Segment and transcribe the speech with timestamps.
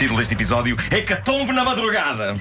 [0.00, 2.34] Título deste episódio: Hecatombe na madrugada.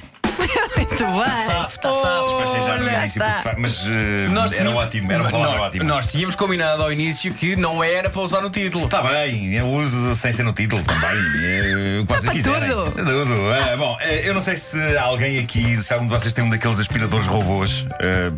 [0.78, 1.46] Muito bem.
[1.46, 2.26] Sabe, está sabe.
[2.26, 3.32] Despachei já no Olha, início, está.
[3.34, 5.84] porque fa- mas eh, Nós era tínhamos- ótimo, era uma palavra nós, ótima.
[5.84, 8.86] Nós tínhamos combinado ao início que não era para usar no título.
[8.86, 11.10] Está bem, eu uso sem ser no título também.
[11.44, 12.70] eh, O que vocês para quiserem.
[12.70, 12.92] tudo.
[12.92, 13.34] Tudo.
[13.52, 16.50] Ah, bom, eh, eu não sei se alguém aqui, se algum de vocês tem um
[16.50, 17.86] daqueles aspiradores robôs.
[18.02, 18.32] eh,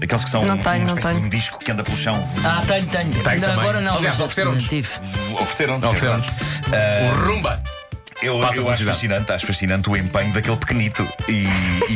[0.00, 1.20] Aqueles que são Não tenho, uma não espécie tenho.
[1.20, 2.20] de um disco que anda pelo chão.
[2.44, 3.10] Ah, tenho, tenho.
[3.10, 3.60] Tenho também.
[3.60, 3.96] Agora não.
[3.96, 4.64] Aliás, ofereceram-nos.
[4.68, 4.88] Tive.
[5.40, 5.84] Ofereceram-nos.
[5.88, 6.26] Ofereceram-nos.
[6.72, 7.60] Ah, O Rumba.
[8.22, 11.46] Eu, eu acho fascinante, acho fascinante o empenho daquele pequenito e,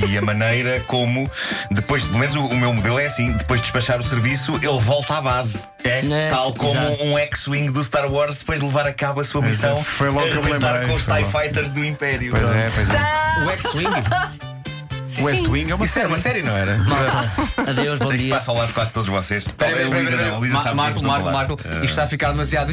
[0.06, 1.30] e a maneira como,
[1.70, 4.78] depois, pelo menos o, o meu modelo é assim: depois de despachar o serviço, ele
[4.80, 5.64] volta à base.
[5.84, 7.04] É, Tal sim, como exato.
[7.04, 9.82] um X-Wing do Star Wars depois de levar a cabo a sua missão.
[9.84, 11.38] foi logo a que eu lembrei, com os foi TIE logo.
[11.38, 12.32] Fighters do Império.
[12.32, 13.45] Pois é, pois é.
[13.45, 13.86] O X-Wing.
[15.20, 16.78] West Wing é uma era uma série, não era?
[17.69, 18.34] Adeus, bom Sei que dia.
[18.34, 19.46] passa ao lado de quase todos vocês.
[19.46, 21.52] Peraí, peraí, Luísa peraí, Luísa Ma- sabe Marco, Marco, Marco.
[21.54, 22.73] Isto está a ficar demasiado.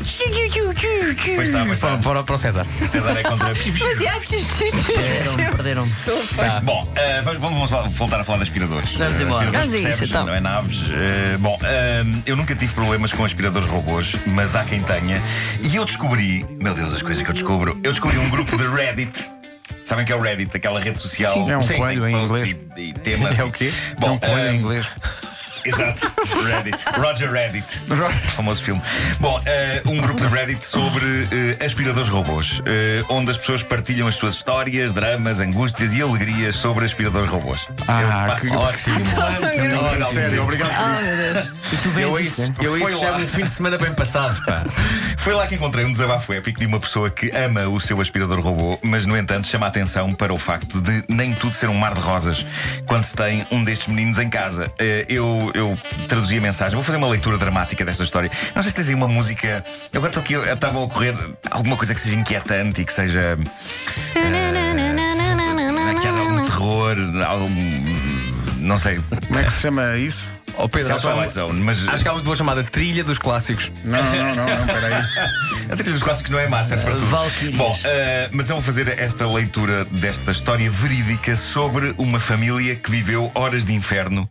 [1.36, 1.88] Pois está, pois está.
[1.90, 2.66] Para, para, para o César.
[2.82, 3.50] O César é contra.
[3.54, 4.46] Mas tchus.
[4.86, 5.92] Perderam-me, perderam-me.
[6.64, 8.94] Bom, eh, vamos, vamos voltar a falar de aspiradores.
[8.96, 9.46] Vamos Eh, embora.
[9.46, 10.26] aspiradores Vamos a isso, percebes, então.
[10.26, 10.84] Não é naves.
[10.92, 15.22] Eh, bom, eh, eu nunca tive problemas com aspiradores robôs, mas há quem tenha.
[15.62, 17.78] E eu descobri, meu Deus, as coisas que eu descubro.
[17.84, 19.33] Eu descobri um grupo de Reddit.
[19.94, 21.34] Sabem que é o Reddit, aquela rede social.
[21.34, 22.58] Sim, é um coelho em inglês.
[22.76, 23.38] E, e temas.
[23.44, 23.72] É o quê?
[24.00, 24.88] Bom, é um coelho em inglês.
[25.66, 26.12] Exato,
[26.44, 26.78] Reddit.
[26.98, 27.82] Roger Reddit.
[28.36, 28.82] Famoso filme.
[29.20, 31.28] Bom, eh, um grupo de Reddit sobre
[31.60, 36.56] eh, aspiradores robôs, eh, onde as pessoas partilham as suas histórias, dramas, angústias e alegrias
[36.56, 37.68] sobre aspiradores robôs.
[37.88, 39.00] Ah, Eu passo- que Ótimo.
[40.00, 41.94] Não, Sério, obrigado por isso.
[41.98, 44.64] E Eu vês isso, eu Foi isso já um fim de semana bem passado, pá.
[45.18, 48.40] Foi lá que encontrei um desabafo épico de uma pessoa que ama o seu aspirador
[48.42, 51.76] robô, mas no entanto chama a atenção para o facto de nem tudo ser um
[51.76, 52.46] mar de rosas
[52.86, 54.72] quando se tem um destes meninos em casa.
[55.08, 58.30] Eu, eu traduzi a mensagem, vou fazer uma leitura dramática desta história.
[58.56, 59.64] Não sei se tens aí uma música.
[59.92, 61.16] Eu agora estou aqui, estava a ocorrer
[61.52, 63.38] alguma coisa que seja inquietante e que seja.
[65.90, 66.96] eh, que haja algum terror,
[67.28, 67.50] algum.
[68.58, 69.02] Não sei.
[69.28, 70.28] Como é que se chama isso?
[70.56, 71.88] Ó Pedro, é acho, que há Twilight uma- Zone, mas.
[71.88, 73.72] acho que há uma muito boa chamada Trilha dos Clássicos.
[73.84, 74.94] Não, não, não, não, peraí.
[75.72, 77.06] A trilha dos clássicos não é má, serve para tudo.
[77.08, 77.56] Valkyries.
[77.56, 82.92] Bom, eh, mas eu vou fazer esta leitura desta história verídica sobre uma família que
[82.92, 84.30] viveu horas de inferno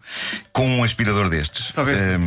[0.53, 1.67] com um aspirador destes.
[1.75, 2.19] Só vê se- Eh,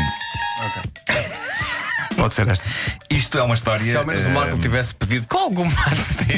[2.26, 2.68] Pode ser esta.
[3.10, 3.84] isto é uma história.
[3.84, 5.68] Se ao menos eh, o Marco tivesse pedido com algum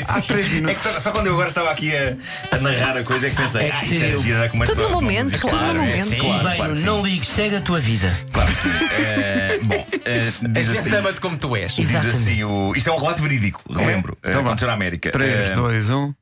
[0.07, 0.81] Há três É minutos.
[0.81, 2.15] que só, só quando eu agora estava aqui a,
[2.53, 4.57] a narrar a coisa é que pensei, É que ah, isto é eu- gira com
[4.57, 4.95] uma Tudo história.
[4.95, 6.09] no momento, música." tudo no Claro, é, momento.
[6.09, 6.85] sim, claro, bem, claro, sim.
[6.85, 8.19] não ligues, segue a tua vida.
[8.33, 8.69] Claro que sim.
[8.91, 10.95] Eh, bom, eh, A diz gente assim.
[10.97, 11.71] ama-te como tu és.
[11.73, 12.17] Diz Exatamente.
[12.17, 12.73] assim o.
[12.75, 14.17] Isto é um relato verídico, relembro.
[14.19, 14.41] Então eh, vá.
[14.41, 15.09] aconteceu na América.
[15.11, 16.13] 3, Eh, 2, 1.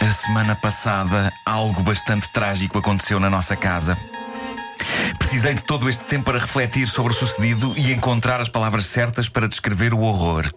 [0.00, 3.96] A semana passada, algo bastante trágico aconteceu na nossa casa.
[5.18, 9.28] Precisei de todo este tempo para refletir sobre o sucedido e encontrar as palavras certas
[9.28, 10.52] para descrever o horror.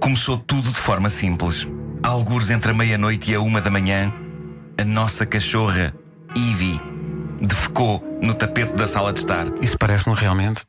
[0.00, 1.66] Começou tudo de forma simples.
[2.02, 4.12] Algures entre a meia-noite e a uma da manhã,
[4.78, 5.94] a nossa cachorra,
[6.36, 6.80] Ivy,
[7.40, 9.46] defecou no tapete da sala de estar.
[9.60, 10.64] Isso parece-me realmente.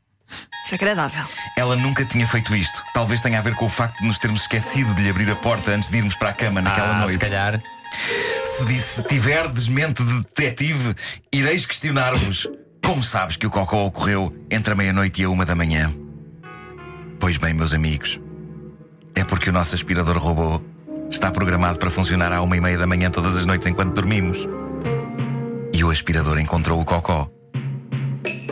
[0.64, 1.26] Desagradável.
[1.58, 2.84] Ela nunca tinha feito isto.
[2.94, 5.36] Talvez tenha a ver com o facto de nos termos esquecido de lhe abrir a
[5.36, 7.14] porta antes de irmos para a cama naquela ah, noite.
[7.14, 7.62] se calhar.
[8.44, 10.96] Se, disse, se tiverdes mente de detetive,
[11.32, 12.48] ireis questionar-vos.
[12.88, 15.94] Como sabes que o cocó ocorreu entre a meia-noite e a uma da manhã?
[17.20, 18.18] Pois bem, meus amigos,
[19.14, 20.62] é porque o nosso aspirador robô
[21.12, 24.48] está programado para funcionar à uma e meia da manhã todas as noites enquanto dormimos.
[25.74, 27.30] E o aspirador encontrou o cocó.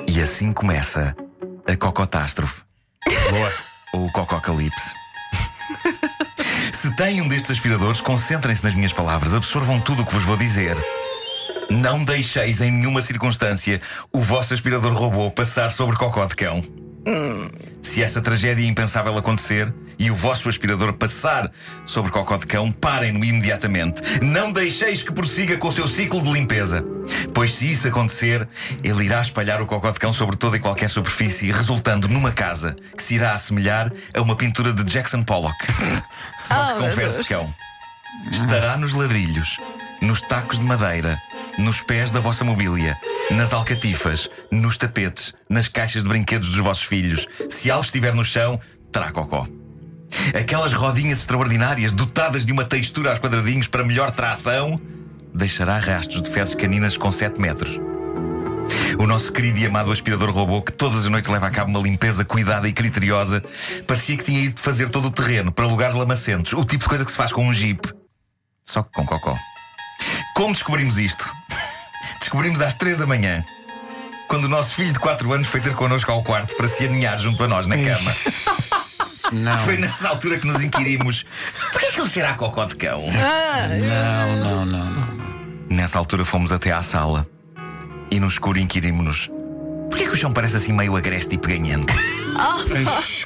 [0.05, 1.15] E assim começa
[1.65, 2.61] a cocotástrofe.
[3.29, 3.53] Boa.
[3.93, 4.93] Ou o cococalipse.
[6.73, 10.35] Se têm um destes aspiradores, concentrem-se nas minhas palavras, absorvam tudo o que vos vou
[10.35, 10.75] dizer.
[11.75, 13.81] Não deixeis em nenhuma circunstância
[14.11, 16.63] o vosso aspirador robô passar sobre cocó de cão.
[17.83, 21.51] Se essa tragédia impensável acontecer e o vosso aspirador passar
[21.85, 24.01] sobre cocó de cão, parem-no imediatamente.
[24.23, 26.83] Não deixeis que prossiga com o seu ciclo de limpeza.
[27.33, 28.47] Pois se isso acontecer,
[28.83, 32.75] ele irá espalhar o cocó de cão sobre toda e qualquer superfície, resultando numa casa
[32.97, 35.55] que se irá assemelhar a uma pintura de Jackson Pollock.
[36.43, 37.17] Só que Oh, Deus.
[37.17, 37.53] de cão.
[38.31, 39.57] Estará nos ladrilhos,
[40.01, 41.21] nos tacos de madeira,
[41.57, 42.97] nos pés da vossa mobília,
[43.31, 47.27] nas alcatifas, nos tapetes, nas caixas de brinquedos dos vossos filhos.
[47.49, 48.59] Se algo estiver no chão,
[48.91, 49.47] terá cocó.
[50.37, 54.79] Aquelas rodinhas extraordinárias dotadas de uma textura aos quadradinhos para melhor tração,
[55.33, 57.79] deixará rastros de fezes caninas com 7 metros.
[58.99, 61.79] O nosso querido e amado aspirador robô, que todas as noites leva a cabo uma
[61.79, 63.43] limpeza cuidada e criteriosa,
[63.85, 67.05] parecia que tinha ido fazer todo o terreno para lugares lamacentos, o tipo de coisa
[67.05, 67.87] que se faz com um jeep.
[68.63, 69.37] Só que com cocó.
[70.35, 71.31] Como descobrimos isto?
[72.25, 73.45] Descobrimos às 3 da manhã,
[74.27, 77.19] quando o nosso filho de 4 anos foi ter connosco ao quarto para se aninhar
[77.19, 78.15] junto a nós na cama.
[79.31, 79.59] Não.
[79.59, 81.23] Foi nessa altura que nos inquirimos:
[81.71, 83.03] porquê que ele a cocó de cão?
[83.11, 85.17] Não, não, não, não.
[85.69, 87.27] Nessa altura fomos até à sala
[88.09, 89.29] e no escuro inquirimos-nos:
[89.91, 91.93] porquê que o chão parece assim meio agreste e peganhento?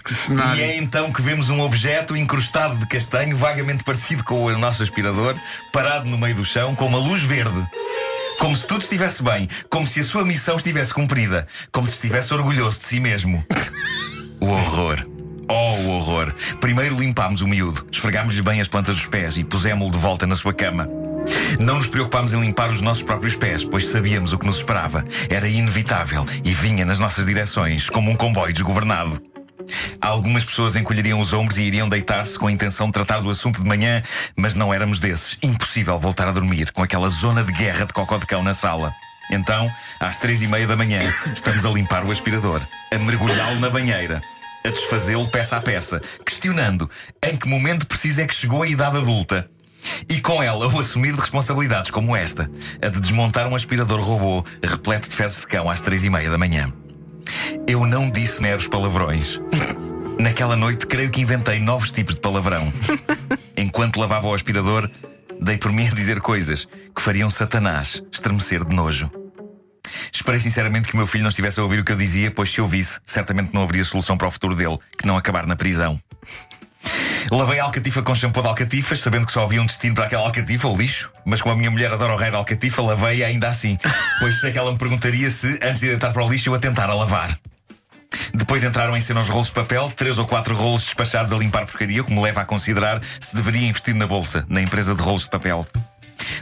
[0.04, 4.58] Que E é então que vemos um objeto incrustado de castanho, vagamente parecido com o
[4.58, 5.38] nosso aspirador,
[5.72, 7.66] parado no meio do chão, com uma luz verde.
[8.40, 12.34] Como se tudo estivesse bem, como se a sua missão estivesse cumprida, como se estivesse
[12.34, 13.46] orgulhoso de si mesmo.
[14.40, 15.06] O horror.
[15.50, 16.34] Oh, o horror.
[16.62, 20.38] Primeiro limpámos o miúdo, esfregámos-lhe bem as plantas dos pés e pusémo-lo de volta na
[20.38, 20.88] sua cama.
[21.60, 25.04] Não nos preocupámos em limpar os nossos próprios pés, pois sabíamos o que nos esperava.
[25.30, 29.22] Era inevitável e vinha nas nossas direções, como um comboio desgovernado.
[30.02, 33.62] Algumas pessoas encolheriam os ombros e iriam deitar-se com a intenção de tratar do assunto
[33.62, 34.02] de manhã,
[34.36, 35.38] mas não éramos desses.
[35.42, 38.94] Impossível voltar a dormir com aquela zona de guerra de cocó de cão na sala.
[39.32, 41.02] Então, às três e meia da manhã,
[41.34, 42.62] estamos a limpar o aspirador,
[42.92, 44.24] a mergulhá-lo na banheira,
[44.66, 46.90] a desfazê-lo peça a peça, questionando
[47.24, 49.50] em que momento preciso é que chegou a idade adulta.
[50.10, 52.50] E com ela o assumir de responsabilidades como esta,
[52.82, 56.30] a de desmontar um aspirador robô repleto de fezes de cão às três e meia
[56.30, 56.74] da manhã.
[57.70, 59.40] Eu não disse meros palavrões.
[60.18, 62.74] Naquela noite, creio que inventei novos tipos de palavrão.
[63.56, 64.90] Enquanto lavava o aspirador,
[65.40, 69.12] dei por mim a dizer coisas que fariam Satanás estremecer de nojo.
[70.12, 72.52] Esperei sinceramente que o meu filho não estivesse a ouvir o que eu dizia, pois
[72.52, 76.02] se ouvisse, certamente não haveria solução para o futuro dele que não acabar na prisão.
[77.30, 80.24] Lavei a alcatifa com shampoo de alcatifas, sabendo que só havia um destino para aquela
[80.24, 81.12] alcatifa, o lixo.
[81.24, 83.78] Mas como a minha mulher adora o rei da alcatifa, lavei ainda assim.
[84.20, 86.60] Pois sei que ela me perguntaria se, antes de deitar para o lixo, eu a
[86.60, 87.38] tentar a lavar.
[88.34, 91.66] Depois entraram em cena os rolos de papel, três ou quatro rolos despachados a limpar
[91.66, 95.02] porcaria, o que me leva a considerar se deveria investir na bolsa, na empresa de
[95.02, 95.68] rolos de papel.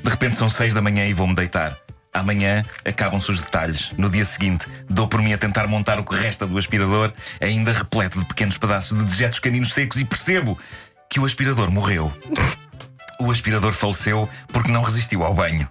[0.04, 1.78] De repente são seis da manhã e vou-me deitar.
[2.14, 3.92] Amanhã acabam-se os detalhes.
[3.98, 7.72] No dia seguinte, dou por mim a tentar montar o que resta do aspirador, ainda
[7.72, 10.58] repleto de pequenos pedaços de dejetos caninos secos, e percebo
[11.10, 12.12] que o aspirador morreu.
[13.20, 15.68] O aspirador faleceu porque não resistiu ao banho.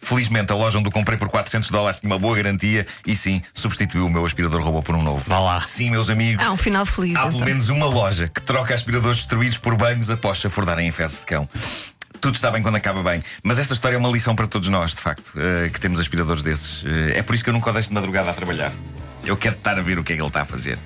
[0.00, 3.42] Felizmente, a loja onde o comprei por 400 dólares tinha uma boa garantia e sim,
[3.52, 5.24] substituiu o meu aspirador robô por um novo.
[5.26, 5.62] Vá lá.
[5.64, 6.44] Sim, meus amigos.
[6.44, 7.16] Há um final feliz.
[7.16, 7.46] Há pelo então.
[7.46, 11.48] menos uma loja que troca aspiradores destruídos por banhos após chafordarem em fezes de cão.
[12.20, 13.22] Tudo está bem quando acaba bem.
[13.42, 16.42] Mas esta história é uma lição para todos nós, de facto, eh, que temos aspiradores
[16.42, 16.84] desses.
[16.84, 18.72] Eh, é por isso que eu nunca o deixo de madrugada a trabalhar.
[19.24, 20.78] Eu quero estar a ver o que é que ele está a fazer.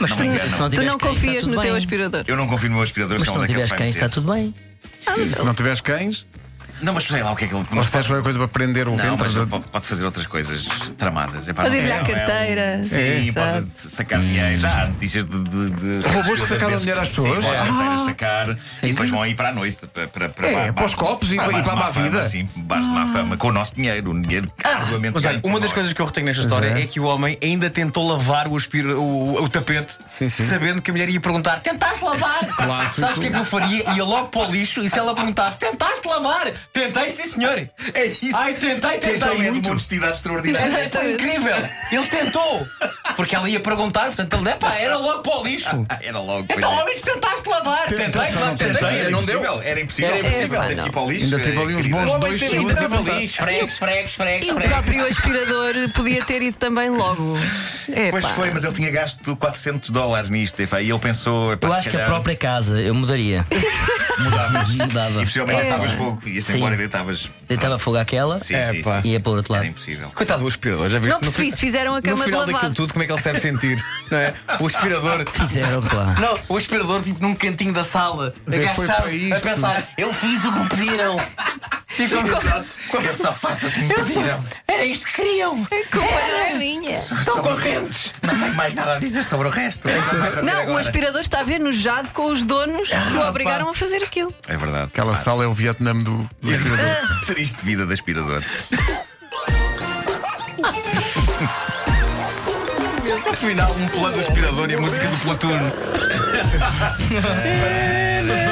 [0.00, 0.58] Mas Não tu, se engano.
[0.58, 1.76] não Tu não confias no teu bem.
[1.76, 2.24] aspirador.
[2.26, 4.32] Eu não confio no meu aspirador, Mas se não é tiveres se cães, está tudo
[4.32, 4.54] bem.
[5.00, 6.24] Se não tiveres cães,
[6.82, 7.64] Não, mas sei lá o que é que ele.
[7.70, 9.16] ou se tens qualquer coisa para prender o Não, ventre.
[9.18, 10.66] mas da- pode, fazer outras coisas
[10.98, 11.46] tramadas.
[11.48, 12.84] Epá, Pode sei, à é um- carteira.
[12.84, 13.52] Sim, Exato.
[13.66, 14.58] pode sacar dinheiro.
[14.58, 15.42] Já há notícias de.
[15.44, 17.44] de, de Robôs que sacaram dinheiro às pessoas?
[17.44, 17.56] Sim, Ah.
[17.64, 18.48] carteiras sacar
[18.82, 19.86] e depois vão aí para a noite.
[19.86, 22.22] Para, para, para, É, bar- para os copos e- bar- e para a má vida.
[22.24, 23.36] Sim, bares de má fama.
[23.36, 24.10] Com o nosso dinheiro.
[24.10, 26.82] O dinheiro arduamente Mas olha, uma das coisas que eu retenho nesta história é.
[26.82, 30.46] é que o homem ainda tentou lavar o, aspira, o, o tapete, Sim, sim.
[30.46, 32.44] sabendo que a mulher ia perguntar: Tentaste lavar?
[32.56, 33.00] Clássico.
[33.00, 33.90] Sabes o que é que eu faria?
[33.94, 36.52] Ia logo para o lixo e se ela perguntasse: Tentaste lavar?
[36.72, 37.68] Tentei, sim, senhor.
[37.92, 38.34] É isso.
[38.34, 39.64] Ai, tentei, tentei homem é de muito.
[39.66, 40.90] uma honestidade extraordinária.
[40.94, 41.56] É, incrível!
[41.90, 42.66] Ele tentou!
[43.14, 45.86] Porque ela ia perguntar, portanto ele epá, era logo para o lixo.
[46.02, 46.46] Era logo.
[46.50, 46.82] Então, é.
[46.82, 47.86] homens, tentaste lavar!
[47.88, 49.38] Tentei, claro, tentei, era não deu.
[49.40, 49.62] impossível.
[49.62, 50.10] Era impossível.
[50.10, 50.60] Era impossível.
[50.62, 51.24] Teve que ir para o lixo.
[51.26, 54.52] Ainda teve ali uns bons dois segundos ainda a teve ali, esfregue, esfregue, esfregue, E
[54.52, 57.36] o próprio aspirador podia ter ido também logo.
[58.10, 60.58] Pois foi, mas ele tinha gasto 400 dólares nisto.
[60.60, 61.52] epá, e ele pensou.
[61.52, 63.46] epá, Eu se acho que a calhar própria casa eu mudaria.
[64.18, 64.68] Mudavas.
[64.74, 65.10] Mudava.
[65.10, 65.62] E possivelmente É.
[65.62, 66.22] deitavas fogo.
[66.28, 66.56] Ias Sim.
[66.56, 67.30] embora e deitavas.
[67.48, 68.90] Deitava fogo àquela Sim, É, sim, sim.
[69.04, 69.70] e ia para o outro Era lado.
[69.70, 70.08] impossível.
[70.14, 71.12] Coitado do aspirador, já viste?
[71.12, 72.74] Não percebi se fizeram a No cama de final daquilo lavado.
[72.74, 73.84] tudo, como é que ele se deve sentir?
[74.10, 74.34] Não é?
[74.60, 75.24] O aspirador.
[75.30, 76.20] Fizeram, claro.
[76.20, 79.42] Não, o aspirador, tipo, num cantinho da sala, foi agachado, para a isto.
[79.48, 81.16] pensar, eu fiz o que me pediram.
[81.96, 82.16] Tipo,
[83.02, 84.44] Eu só faço o que me pediram.
[84.66, 85.54] era isto que queriam.
[85.64, 86.92] A culpa não é minha.
[86.92, 88.12] Estão contentes.
[88.22, 89.88] Não tenho mais nada a dizer sobre o resto.
[89.88, 90.80] É isso que ele vai fazer Não, o agora.
[90.80, 94.32] aspirador está a ver nojado com os donos que o obrigaram a fazer aquilo.
[94.48, 94.84] É verdade.
[94.92, 96.96] Aquela sala é o Vietnã do, do aspirador.
[97.26, 98.42] Triste vida de aspirador.
[103.30, 105.58] Afinal, um plano do aspirador e a música do Platoon.